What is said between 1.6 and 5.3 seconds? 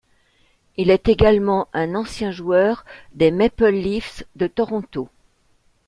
un ancien joueur des Maple Leafs de Toronto.